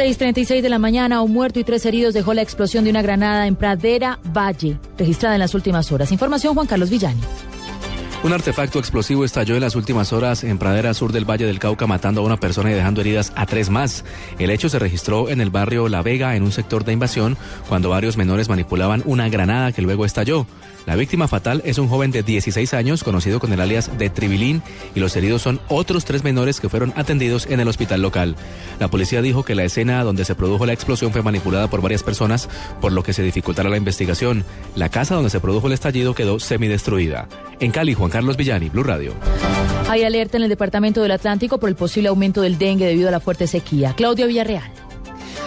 [0.00, 3.46] 6.36 de la mañana, un muerto y tres heridos dejó la explosión de una granada
[3.46, 6.10] en Pradera Valle, registrada en las últimas horas.
[6.10, 7.20] Información Juan Carlos Villani.
[8.22, 11.86] Un artefacto explosivo estalló en las últimas horas en Pradera Sur del Valle del Cauca,
[11.86, 14.04] matando a una persona y dejando heridas a tres más.
[14.38, 17.88] El hecho se registró en el barrio La Vega, en un sector de invasión, cuando
[17.88, 20.46] varios menores manipulaban una granada que luego estalló.
[20.84, 24.62] La víctima fatal es un joven de 16 años, conocido con el alias de Tribilín,
[24.94, 28.36] y los heridos son otros tres menores que fueron atendidos en el hospital local.
[28.78, 32.02] La policía dijo que la escena donde se produjo la explosión fue manipulada por varias
[32.02, 32.50] personas,
[32.82, 34.44] por lo que se dificultará la investigación.
[34.76, 37.26] La casa donde se produjo el estallido quedó semidestruida.
[37.60, 39.14] En Cali, Juan Carlos Villani, Blue Radio.
[39.88, 43.10] Hay alerta en el departamento del Atlántico por el posible aumento del dengue debido a
[43.10, 43.94] la fuerte sequía.
[43.96, 44.72] Claudio Villarreal.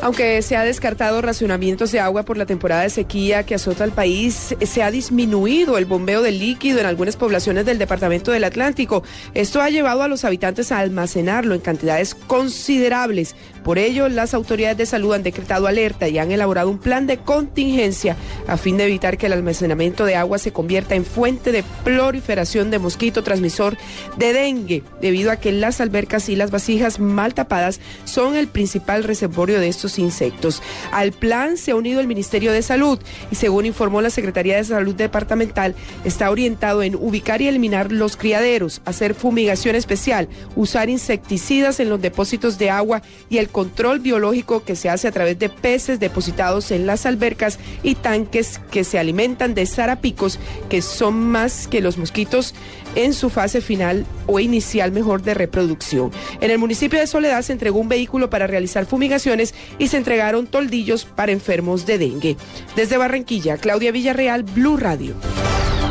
[0.00, 3.90] Aunque se ha descartado racionamientos de agua por la temporada de sequía que azota al
[3.90, 9.02] país, se ha disminuido el bombeo del líquido en algunas poblaciones del departamento del Atlántico.
[9.34, 13.34] Esto ha llevado a los habitantes a almacenarlo en cantidades considerables.
[13.64, 17.18] Por ello, las autoridades de salud han decretado alerta y han elaborado un plan de
[17.18, 18.16] contingencia
[18.48, 22.70] a fin de evitar que el almacenamiento de agua se convierta en fuente de proliferación
[22.70, 23.76] de mosquito transmisor
[24.16, 29.04] de dengue, debido a que las albercas y las vasijas mal tapadas son el principal
[29.04, 30.62] reservorio de estos insectos.
[30.90, 32.98] Al plan se ha unido el Ministerio de Salud
[33.30, 38.16] y según informó la Secretaría de Salud Departamental, está orientado en ubicar y eliminar los
[38.16, 44.64] criaderos, hacer fumigación especial, usar insecticidas en los depósitos de agua y el control biológico
[44.64, 48.37] que se hace a través de peces depositados en las albercas y tanques
[48.70, 52.54] que se alimentan de zarapicos, que son más que los mosquitos
[52.94, 56.10] en su fase final o inicial mejor de reproducción.
[56.40, 60.46] En el municipio de Soledad se entregó un vehículo para realizar fumigaciones y se entregaron
[60.46, 62.36] toldillos para enfermos de dengue.
[62.76, 65.14] Desde Barranquilla, Claudia Villarreal, Blue Radio.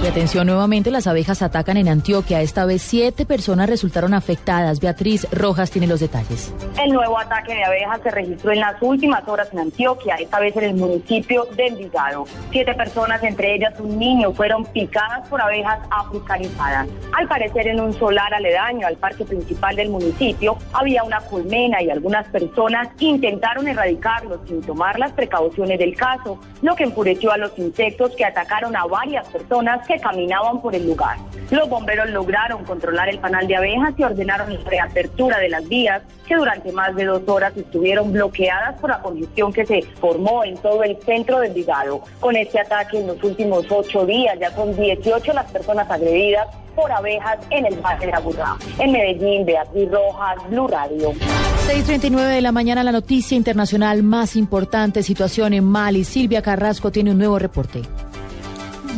[0.03, 2.41] Y atención nuevamente, las abejas atacan en Antioquia.
[2.41, 4.79] Esta vez siete personas resultaron afectadas.
[4.79, 6.53] Beatriz Rojas tiene los detalles.
[6.79, 10.55] El nuevo ataque de abejas se registró en las últimas horas en Antioquia, esta vez
[10.55, 12.25] en el municipio de Envigado.
[12.51, 16.87] Siete personas, entre ellas un niño, fueron picadas por abejas africanizadas.
[17.17, 21.89] Al parecer, en un solar aledaño al parque principal del municipio, había una colmena y
[21.89, 27.57] algunas personas intentaron erradicarlos sin tomar las precauciones del caso, lo que enfureció a los
[27.57, 31.17] insectos que atacaron a varias personas que caminaban por el lugar.
[31.49, 36.01] Los bomberos lograron controlar el panal de abejas y ordenaron la reapertura de las vías
[36.27, 40.57] que durante más de dos horas estuvieron bloqueadas por la congestión que se formó en
[40.57, 42.01] todo el centro del Vigado.
[42.19, 46.91] Con este ataque en los últimos ocho días ya son 18 las personas agredidas por
[46.91, 48.55] abejas en el Valle de Aburrá.
[48.77, 51.11] En Medellín, Beatriz Rojas, Blue Radio.
[51.11, 56.03] 6.39 de la mañana, la noticia internacional más importante, situación en Mali.
[56.03, 57.81] Silvia Carrasco tiene un nuevo reporte.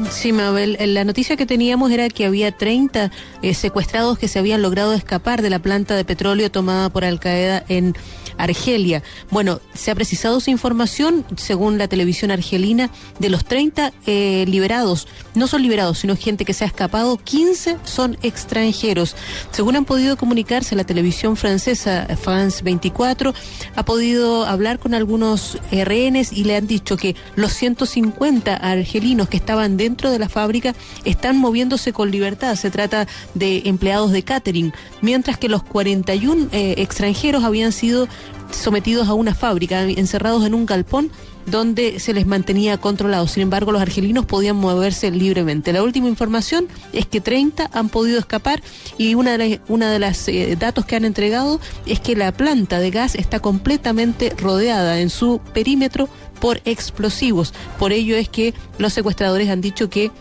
[0.07, 3.11] Sí, Mabel, la noticia que teníamos era que había 30
[3.41, 7.19] eh, secuestrados que se habían logrado escapar de la planta de petróleo tomada por Al
[7.19, 7.95] Qaeda en
[8.39, 9.03] Argelia.
[9.29, 12.89] Bueno, se ha precisado su información, según la televisión argelina,
[13.19, 17.77] de los 30 eh, liberados, no son liberados, sino gente que se ha escapado, 15
[17.83, 19.15] son extranjeros.
[19.51, 23.33] Según han podido comunicarse la televisión francesa France 24,
[23.75, 29.37] ha podido hablar con algunos rehenes y le han dicho que los 150 argelinos que
[29.37, 30.73] estaban dentro de la fábrica
[31.05, 32.55] están moviéndose con libertad.
[32.55, 38.07] Se trata de empleados de catering, mientras que los 41 eh, extranjeros habían sido
[38.51, 41.11] sometidos a una fábrica, encerrados en un galpón
[41.45, 43.31] donde se les mantenía controlados.
[43.31, 45.73] Sin embargo, los argelinos podían moverse libremente.
[45.73, 48.61] La última información es que 30 han podido escapar
[48.97, 53.15] y una de las, eh, datos que han entregado es que la planta de gas
[53.15, 56.09] está completamente rodeada en su perímetro
[56.39, 57.53] por explosivos.
[57.77, 60.11] Por ello es que los secuestradores han dicho que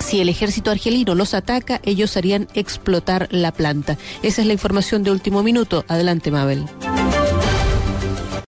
[0.00, 3.96] si el ejército argelino los ataca, ellos harían explotar la planta.
[4.22, 5.84] Esa es la información de último minuto.
[5.88, 6.64] Adelante, Mabel.